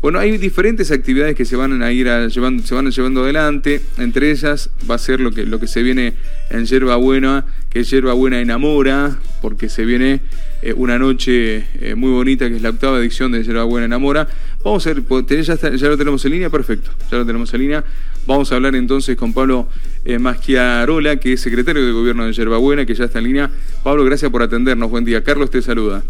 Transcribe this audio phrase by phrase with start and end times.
[0.00, 3.82] Bueno, hay diferentes actividades que se van a ir llevando, se van llevando adelante.
[3.98, 6.14] Entre ellas va a ser lo que, lo que se viene
[6.48, 10.22] en Yerba Buena, que Yerba Buena Enamora, porque se viene
[10.62, 14.26] eh, una noche eh, muy bonita, que es la octava edición de Yerba Buena Enamora.
[14.64, 15.02] Vamos a ver,
[15.42, 17.84] ya, ya lo tenemos en línea, perfecto, ya lo tenemos en línea.
[18.26, 19.68] Vamos a hablar entonces con Pablo
[20.06, 23.50] eh, Maschiarola, que es secretario de gobierno de Yerba Buena, que ya está en línea.
[23.84, 24.90] Pablo, gracias por atendernos.
[24.90, 25.22] Buen día.
[25.22, 26.02] Carlos te saluda.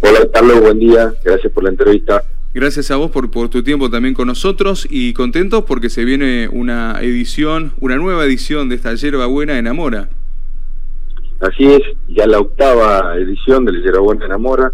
[0.00, 1.12] Hola, Carlos, buen día.
[1.22, 2.22] Gracias por la entrevista.
[2.60, 6.48] Gracias a vos por, por tu tiempo también con nosotros y contentos porque se viene
[6.50, 10.08] una edición, una nueva edición de esta Yerba Buena Enamora.
[11.38, 14.72] Así es, ya la octava edición de la Yerba Buena Enamora,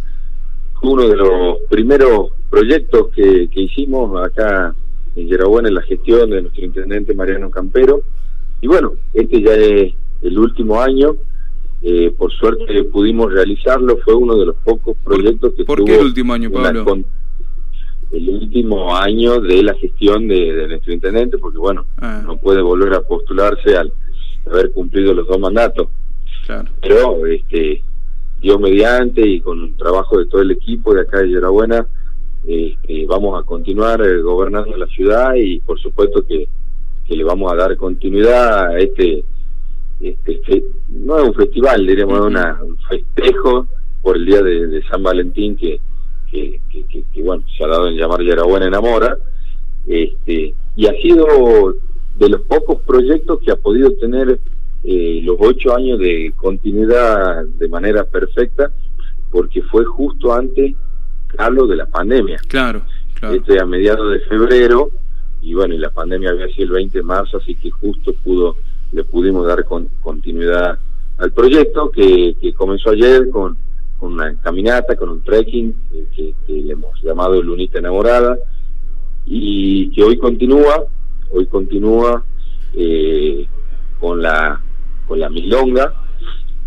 [0.80, 4.74] uno de los primeros proyectos que, que hicimos acá
[5.14, 8.00] en Buena en la gestión de nuestro intendente Mariano Campero.
[8.62, 9.92] Y bueno, este ya es
[10.22, 11.16] el último año,
[11.82, 15.66] eh, por suerte pudimos realizarlo, fue uno de los pocos proyectos que...
[15.66, 17.04] ¿Por qué el último año, Pablo?
[18.14, 22.22] El último año de la gestión de, nuestro intendente, porque bueno, ah.
[22.24, 23.92] no puede volver a postularse al
[24.46, 25.88] haber cumplido los dos mandatos.
[26.80, 27.82] Pero este
[28.40, 31.86] Dios mediante y con el trabajo de todo el equipo de acá de Yerabuena,
[32.46, 36.46] este, vamos a continuar eh, gobernando la ciudad y por supuesto que,
[37.08, 39.24] que, le vamos a dar continuidad a este,
[39.98, 43.66] este no es un festival, diríamos, un festejo
[44.02, 45.80] por el día de San Valentín que
[46.34, 49.16] que, bueno, se ha dado en llamar Buena Enamora,
[49.86, 51.76] este, y ha sido
[52.16, 54.38] de los pocos proyectos que ha podido tener
[54.82, 58.70] eh, los ocho años de continuidad de manera perfecta,
[59.30, 60.74] porque fue justo antes,
[61.28, 62.38] Carlos, de la pandemia.
[62.48, 62.82] Claro,
[63.14, 63.34] claro.
[63.34, 64.90] Este a mediados de febrero,
[65.42, 68.56] y bueno, y la pandemia había sido el 20 de marzo, así que justo pudo
[68.92, 70.78] le pudimos dar con, continuidad
[71.18, 73.56] al proyecto que, que comenzó ayer con
[74.04, 75.74] una caminata, con un trekking
[76.14, 78.38] que, le hemos llamado Lunita Enamorada
[79.26, 80.84] y que hoy continúa,
[81.30, 82.24] hoy continúa
[82.74, 83.46] eh,
[84.00, 84.60] con la
[85.06, 85.94] con la milonga,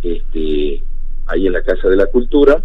[0.04, 0.84] este,
[1.26, 2.64] ahí en la Casa de la Cultura,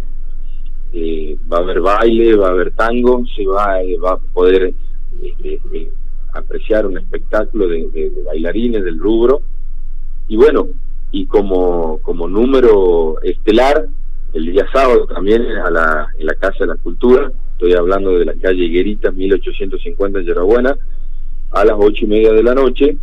[0.91, 4.73] eh, va a haber baile, va a haber tango, se va, eh, va a poder
[5.21, 5.91] este,
[6.31, 9.41] apreciar un espectáculo de, de, bailarines del rubro.
[10.27, 10.67] Y bueno,
[11.11, 13.87] y como, como número estelar
[14.33, 18.25] el día sábado también a la, en la Casa de la Cultura, estoy hablando de
[18.25, 20.75] la calle Higuerita, 1850 en Yerabuena,
[21.51, 22.97] a las ocho y media de la noche.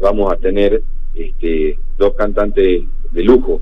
[0.00, 0.82] Vamos a tener
[1.14, 3.60] este, dos cantantes de lujo,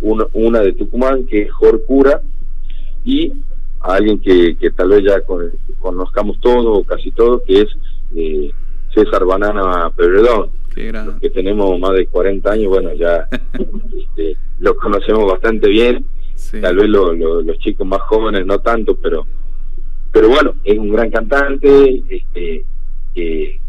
[0.00, 2.22] una, una de Tucumán que es Jorcura
[3.04, 3.32] y
[3.80, 5.20] alguien que, que tal vez ya
[5.80, 7.68] conozcamos todos o casi todos, que es
[8.16, 8.50] eh,
[8.94, 15.68] César Banana Perredón, que tenemos más de 40 años, bueno, ya este, lo conocemos bastante
[15.68, 16.04] bien
[16.60, 19.26] Tal vez los chicos más jóvenes no tanto, pero
[20.12, 22.64] pero bueno, es un gran cantante este,
[23.14, 23.60] que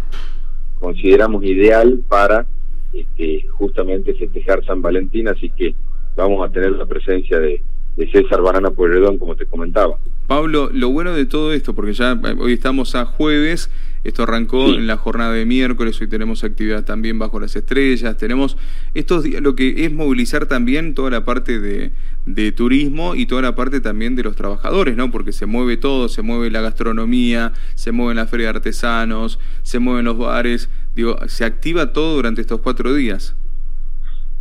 [0.80, 2.46] consideramos ideal para
[2.94, 5.76] este, justamente festejar San Valentín, así que
[6.16, 7.62] vamos a tener la presencia de,
[7.98, 9.98] de César Banana Pueyrredón, como te comentaba.
[10.28, 13.70] Pablo, lo bueno de todo esto, porque ya eh, hoy estamos a jueves,
[14.04, 18.56] esto arrancó en la jornada de miércoles, hoy tenemos actividad también bajo las estrellas, tenemos
[18.94, 21.92] estos lo que es movilizar también toda la parte de,
[22.26, 25.12] de turismo y toda la parte también de los trabajadores, ¿no?
[25.12, 29.80] Porque se mueve todo, se mueve la gastronomía, se mueve la feria de artesanos, se
[29.80, 33.36] mueven los bares, digo, se activa todo durante estos cuatro días.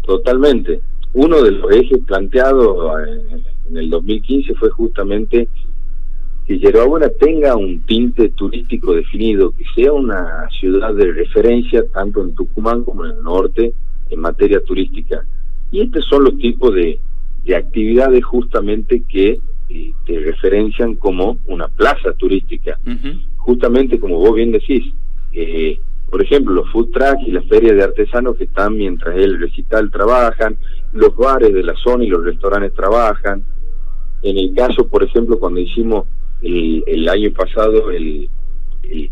[0.02, 0.80] Totalmente
[1.14, 2.92] uno de los ejes planteados
[3.68, 5.48] en, el 2015 fue justamente
[6.46, 6.56] que
[6.86, 12.84] Buena tenga un tinte turístico definido, que sea una ciudad de referencia tanto en Tucumán
[12.84, 13.74] como en el norte
[14.08, 15.26] en materia turística.
[15.70, 16.98] Y estos son los tipos de,
[17.54, 19.38] actividades justamente que
[19.70, 22.78] eh, te referencian como una plaza turística.
[23.36, 24.92] Justamente como vos bien decís,
[25.32, 25.78] eh,
[26.10, 29.90] por ejemplo, los food trucks y las ferias de artesanos que están mientras el recital
[29.90, 30.56] trabajan,
[30.92, 33.44] los bares de la zona y los restaurantes trabajan.
[34.22, 36.06] En el caso, por ejemplo, cuando hicimos
[36.42, 38.30] el, año pasado el,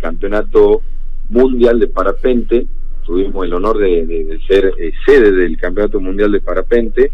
[0.01, 0.81] campeonato
[1.29, 2.67] mundial de parapente,
[3.05, 7.11] tuvimos el honor de, ser eh, sede del campeonato mundial de parapente,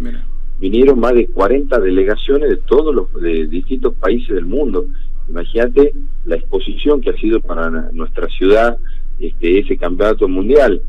[0.63, 4.87] vinieron más de 40 delegaciones de todos los de distintos países del mundo.
[5.29, 5.93] Imagínate
[6.25, 8.77] la exposición que ha sido para nuestra ciudad
[9.19, 10.81] este, ese campeonato mundial.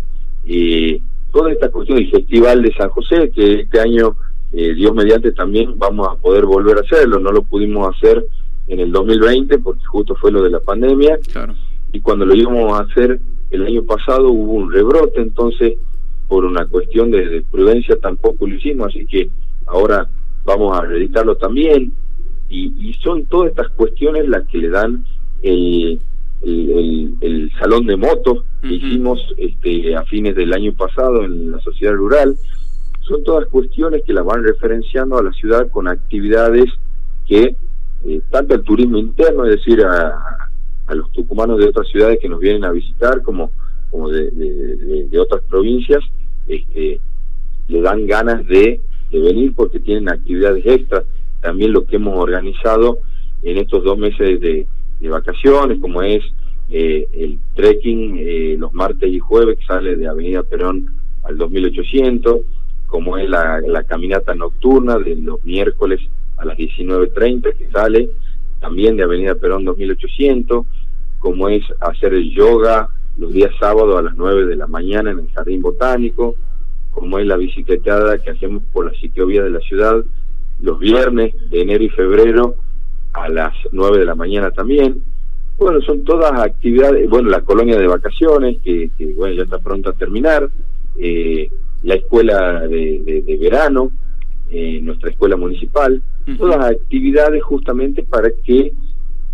[0.45, 4.15] y toda esta cuestión del Festival de San José, que este año,
[4.51, 7.17] eh, Dios mediante, también vamos a poder volver a hacerlo.
[7.17, 8.23] No lo pudimos hacer
[8.67, 11.17] en el 2020 porque justo fue lo de la pandemia.
[11.91, 15.73] Y cuando lo íbamos a hacer el año pasado hubo un rebrote, entonces
[16.27, 19.29] por una cuestión de, prudencia tampoco lo hicimos, así que
[19.67, 20.07] ahora
[20.45, 21.93] vamos a reeditarlo también.
[22.49, 25.05] Y, y son todas estas cuestiones las que le dan
[25.41, 25.99] el,
[26.41, 31.93] el, salón de motos que hicimos este, a fines del año pasado en la sociedad
[31.93, 32.35] rural.
[33.01, 36.65] Son todas cuestiones que las van referenciando a la ciudad con actividades
[37.27, 37.55] que
[38.05, 40.49] eh, tanto el turismo interno, es decir, a,
[40.87, 43.51] a, los tucumanos de otras ciudades que nos vienen a visitar, como,
[43.89, 46.03] como de, de, otras provincias,
[46.47, 46.99] este,
[47.69, 48.81] le dan ganas de,
[49.13, 51.03] de venir porque tienen actividades extras.
[51.41, 52.99] También lo que hemos organizado
[53.43, 54.67] en estos dos meses de,
[55.01, 56.23] vacaciones, como es
[56.69, 60.93] eh, el trekking eh, los martes y jueves que sale de Avenida Perón
[61.23, 62.39] al 2800,
[62.87, 65.99] como es la, la caminata nocturna de los miércoles
[66.37, 68.09] a las 19.30 que sale
[68.61, 70.65] también de Avenida Perón 2800,
[71.19, 75.19] como es hacer el yoga los días sábados a las 9 de la mañana en
[75.19, 76.35] el Jardín Botánico,
[76.93, 80.03] como es la bicicletada que hacemos por la ciclovía de la ciudad
[80.61, 82.55] los viernes de enero y febrero
[83.13, 85.03] a las 9 de la mañana también.
[85.57, 89.93] Bueno, son todas actividades, bueno, la colonia de vacaciones, que, bueno, ya está pronto a
[89.93, 90.49] terminar,
[90.97, 91.49] eh,
[91.83, 93.91] la escuela de, verano,
[94.49, 96.01] eh, nuestra escuela municipal,
[96.37, 98.71] todas actividades justamente para que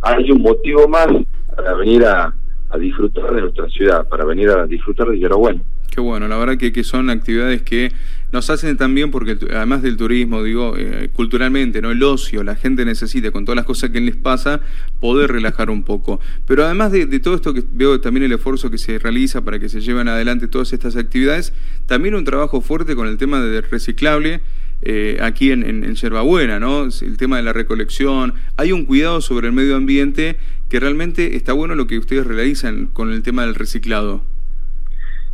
[0.02, 1.08] haya un motivo más
[1.56, 2.34] para venir a,
[2.70, 5.62] a disfrutar de nuestra ciudad, para venir a disfrutar de Yarabueno.
[5.89, 7.91] Qué bueno, la verdad que, que son actividades que
[8.31, 11.89] nos hacen también, porque además del turismo, digo, eh, culturalmente, ¿no?
[11.89, 14.62] El ocio, la gente necesita, con todas las cosas que les pasa,
[15.00, 16.19] poder relajar un poco.
[16.45, 19.68] Pero además de, todo esto que veo también el esfuerzo que se realiza para que
[19.68, 21.53] se lleven adelante todas estas actividades,
[21.88, 24.41] también un trabajo fuerte con el tema de reciclable.
[24.81, 26.86] Eh, aquí en, en, Yerbabuena, ¿no?
[26.86, 30.38] El tema de la recolección, hay un cuidado sobre el medio ambiente
[30.69, 34.24] que realmente está bueno lo que ustedes realizan con el tema del reciclado.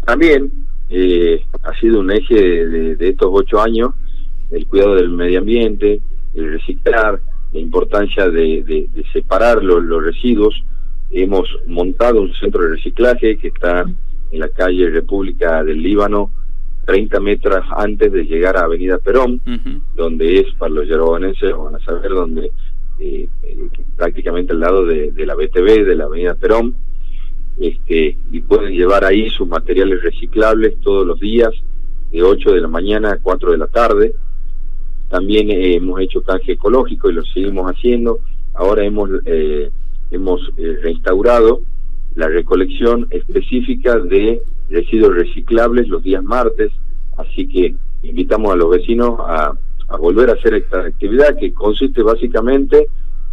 [0.06, 0.52] También
[0.90, 3.92] eh, ha sido un eje de, estos ocho años
[4.52, 6.00] el cuidado del medio ambiente,
[6.36, 7.20] el reciclar,
[7.52, 10.64] la importancia de, separar los, residuos.
[11.10, 13.86] Hemos montado un centro de reciclaje que está
[14.32, 16.30] en la calle República del Líbano,
[16.86, 19.42] 30 metros antes de llegar a Avenida Perón,
[19.96, 22.52] donde es, para los yerobanenses van a saber, donde
[23.00, 26.76] eh, eh, prácticamente al lado de, de, la BTV, de la Avenida Perón,
[27.58, 31.52] este, y pueden llevar ahí sus materiales reciclables todos los días,
[32.12, 34.14] de 8 de la mañana a 4 de la tarde.
[35.10, 38.20] También eh, hemos hecho canje ecológico y lo seguimos haciendo.
[38.54, 39.70] Ahora hemos, eh,
[40.12, 41.62] hemos eh, reinstaurado
[42.16, 46.72] la recolección específica de residuos reciclables los días martes,
[47.18, 49.54] así que invitamos a los vecinos a,
[49.90, 52.88] a volver a hacer esta actividad que consiste básicamente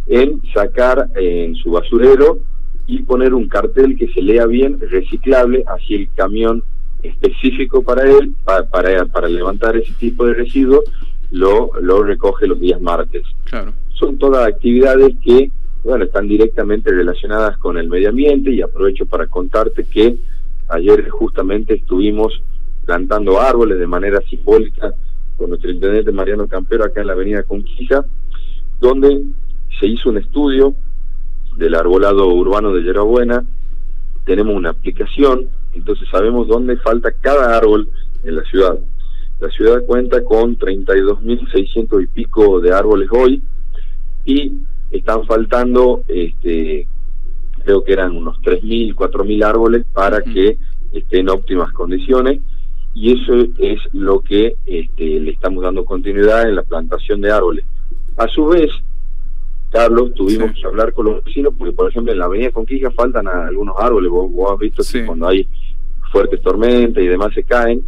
[0.07, 2.39] en sacar en su basurero
[2.87, 6.63] y poner un cartel que se lea bien, reciclable, así el camión
[7.01, 10.83] específico para él, para, para, levantar ese tipo de residuos,
[11.31, 13.23] lo, lo recoge los días martes.
[13.45, 13.73] Claro.
[13.93, 15.51] Son todas actividades que,
[15.83, 20.17] bueno, están directamente relacionadas con el medio ambiente y aprovecho para contarte que
[20.69, 22.41] ayer justamente estuvimos
[22.85, 24.93] plantando árboles de manera simbólica
[25.37, 28.05] con nuestro intendente Mariano Campero acá en la avenida Conquija,
[28.79, 29.23] donde
[29.79, 30.75] se hizo un estudio
[31.55, 33.43] del arbolado urbano de Yerabuena,
[34.25, 37.89] tenemos una aplicación, entonces sabemos dónde falta cada árbol
[38.23, 38.79] en la ciudad.
[39.39, 43.41] La ciudad cuenta con 32.600 y pico de árboles hoy
[44.25, 44.53] y
[44.91, 46.87] están faltando, este,
[47.63, 50.57] creo que eran unos 3.000, 4.000 árboles para que
[50.93, 52.39] estén en óptimas condiciones
[52.93, 57.65] y eso es lo que este, le estamos dando continuidad en la plantación de árboles.
[58.17, 58.69] A su vez,
[59.73, 63.27] Carlos, tuvimos que hablar con los vecinos porque, por ejemplo, en la avenida Conquija faltan
[63.27, 65.47] algunos árboles, vos, has visto que cuando hay
[66.11, 67.83] fuertes tormentas y demás se caen,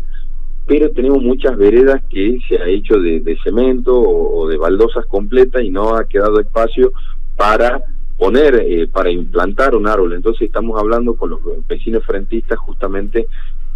[0.65, 5.69] pero tenemos muchas veredas que se ha hecho de, cemento o, de baldosas completas y
[5.69, 6.91] no ha quedado espacio
[7.37, 7.83] para
[8.17, 10.13] poner, eh, para implantar un árbol.
[10.13, 13.27] Entonces estamos hablando con los vecinos frentistas justamente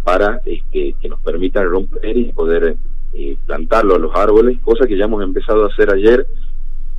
[0.02, 2.74] para este, que nos permitan romper y poder
[3.12, 6.26] eh, plantarlo a los árboles, cosa que ya hemos empezado a hacer ayer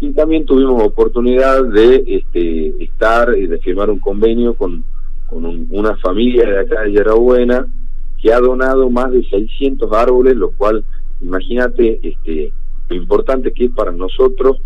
[0.02, 4.84] y también tuvimos oportunidad de este, estar y de firmar un convenio con,
[5.28, 7.68] con una familia de acá de Yarabuena
[8.20, 10.84] que ha donado más de 600 árboles, lo cual,
[11.22, 12.52] imagínate, este,
[12.90, 14.58] lo importante que es para nosotros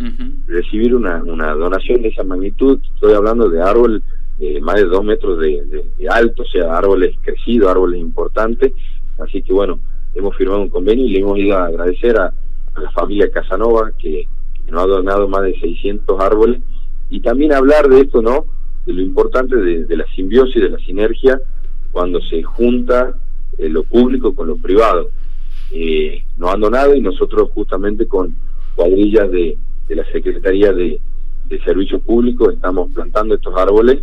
[0.47, 2.79] recibir una, una donación de esa magnitud.
[2.95, 4.03] Estoy hablando de árboles
[4.39, 8.71] eh, más de dos metros de, alto, o sea, árboles crecidos, árboles importantes.
[9.19, 9.79] Así que bueno,
[10.13, 12.33] hemos firmado un convenio y le hemos ido a agradecer a
[12.81, 14.27] la familia Casanova que
[14.69, 16.61] no ha donado más de 600 árboles,
[17.09, 18.45] y también hablar de esto, ¿no?
[18.85, 21.39] De lo importante de, la simbiosis, de la sinergia,
[21.91, 23.15] cuando se junta
[23.57, 25.09] eh, lo público con lo privado.
[25.71, 28.35] Eh, no han donado y nosotros justamente con
[28.75, 29.57] cuadrillas de,
[29.89, 30.99] la Secretaría de,
[31.63, 34.01] servicios públicos estamos plantando estos árboles.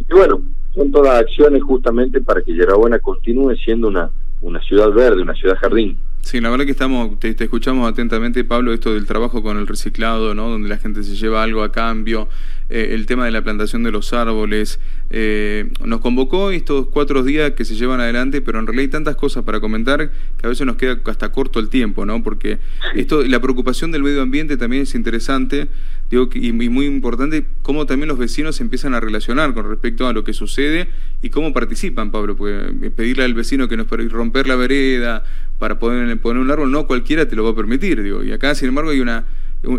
[0.00, 0.42] Y bueno,
[0.74, 4.10] son todas acciones justamente para que Yerabuena continúe siendo una,
[4.42, 5.96] una ciudad verde, una ciudad jardín.
[6.26, 10.34] Sí, la verdad que estamos, te, escuchamos atentamente, Pablo, esto del trabajo con el reciclado,
[10.34, 10.50] ¿no?
[10.50, 12.28] Donde la gente se lleva algo a cambio,
[12.68, 14.80] eh, el tema de la plantación de los árboles.
[15.10, 19.14] Eh, nos convocó estos cuatro días que se llevan adelante, pero en realidad hay tantas
[19.14, 22.20] cosas para comentar que a veces nos queda hasta corto el tiempo, ¿no?
[22.24, 22.58] Porque
[22.96, 25.68] esto, la preocupación del medio ambiente también es interesante,
[26.10, 30.12] digo, y, muy importante cómo también los vecinos se empiezan a relacionar con respecto a
[30.12, 30.88] lo que sucede
[31.22, 32.36] y cómo participan, Pablo.
[32.36, 32.64] Pues
[32.96, 35.22] pedirle al vecino que nos romper la vereda
[35.58, 38.22] para poder poner un árbol, no cualquiera te lo va a permitir, digo.
[38.22, 39.24] Y acá, sin embargo, hay una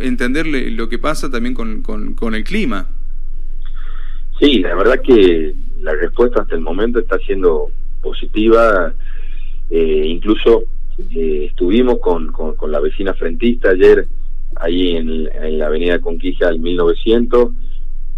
[0.01, 2.87] entenderle lo que pasa también con, con, el clima.
[4.39, 8.93] Sí, la verdad que la respuesta hasta el momento está siendo positiva.
[9.69, 10.63] Eh, incluso
[11.15, 14.07] eh, estuvimos con, con, la vecina frentista ayer
[14.55, 17.51] ahí en, en la avenida Conquija del 1900,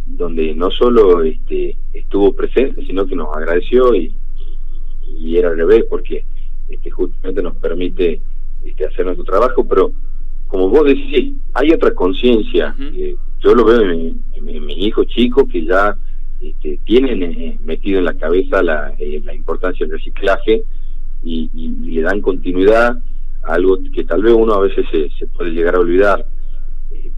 [0.07, 4.13] donde no solo este, estuvo presente, sino que nos agradeció y,
[5.19, 6.23] y era al revés, porque
[6.69, 8.19] este, justamente nos permite
[8.63, 9.91] este, hacer nuestro trabajo, pero
[10.47, 12.75] como vos decís, hay otra conciencia.
[13.39, 15.95] yo lo veo en, mi hijo chico que ya
[16.41, 20.63] este, tienen eh, metido en la cabeza la, eh, la importancia del reciclaje
[21.23, 22.97] y, le dan continuidad
[23.43, 26.25] a algo que tal vez uno a veces se, puede llegar a olvidar.
[26.91, 27.11] Eh,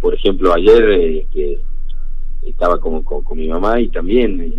[0.00, 1.58] por ejemplo, ayer que
[2.46, 4.52] estaba con, con, mi mamá y también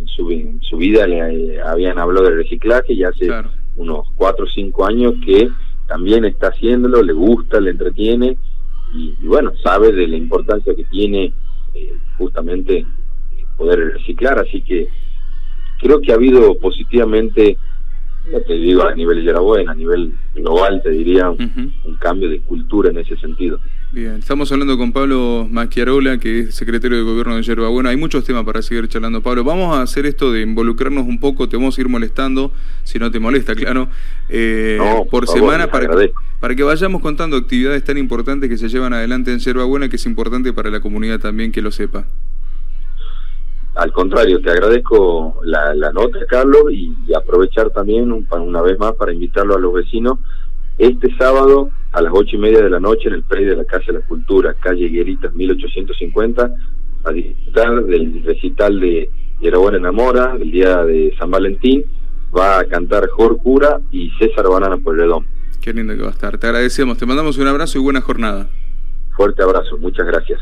[0.00, 3.28] en, su, en su vida le habían hablado de reciclaje y hace
[3.76, 5.48] unos cuatro o cinco años que
[5.86, 8.36] también está haciéndolo, le gusta, le entretiene
[8.94, 11.32] y, bueno, sabe de la importancia que tiene
[11.74, 12.86] eh, justamente
[13.56, 14.88] poder reciclar, así que
[15.80, 17.58] creo que ha habido positivamente,
[18.30, 22.40] no te digo a nivel de Yerabuena, a nivel global te diría, un cambio de
[22.40, 23.58] cultura en ese sentido.
[23.94, 27.96] Bien, estamos hablando con Pablo Macchiarola, que es secretario de Gobierno de Yerba Bueno, hay
[27.96, 29.44] muchos temas para seguir charlando, Pablo.
[29.44, 32.50] Vamos a hacer esto de involucrarnos un poco, te vamos a ir molestando,
[32.82, 33.86] si no te molesta, claro,
[34.28, 34.80] eh,
[35.12, 35.88] por, semana para,
[36.40, 39.94] para que vayamos contando actividades tan importantes que se llevan adelante en Yerba Buena, que
[39.94, 42.04] es importante para la comunidad también que lo sepa.
[43.76, 49.54] Al contrario, te agradezco la, nota, Carlos, y, aprovechar también una vez más para invitarlo
[49.54, 50.18] a los vecinos
[50.78, 53.64] este sábado a las ocho y media de la noche en el predio de la
[53.64, 56.50] Casa de la Cultura, calle Gueritas 1850,
[57.04, 59.08] a disfrutar del recital de
[59.40, 61.84] Yerabuena Enamora, el día de San Valentín,
[62.36, 65.26] va a cantar Jor Cura y César Banana Redón.
[65.60, 66.36] Qué lindo que va a estar.
[66.36, 68.48] Te agradecemos, te mandamos un abrazo y buena jornada.
[69.16, 70.40] Fuerte abrazo, muchas gracias.